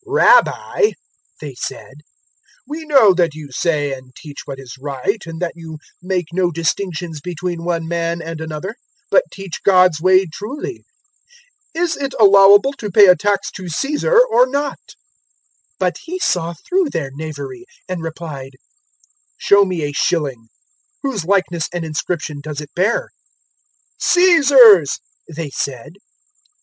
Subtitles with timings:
[0.03, 0.93] "Rabbi,"
[1.39, 2.01] they said,
[2.65, 6.49] "we know that you say and teach what is right and that you make no
[6.49, 8.77] distinctions between one man and another,
[9.11, 10.85] but teach God's way truly.
[11.77, 14.79] 020:022 Is it allowable to pay a tax to Caesar, or not?"
[15.77, 18.53] 020:023 But He saw through their knavery and replied,
[19.35, 20.47] 020:024 "Show me a shilling;
[21.03, 23.11] whose likeness and inscription does it bear?"
[23.99, 24.97] "Caesar's,"
[25.31, 25.93] they said.